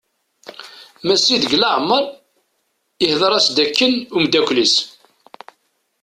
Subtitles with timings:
[1.05, 2.03] Massi deg leɛmer
[3.05, 4.75] ihder-as-d akken umddakel-is.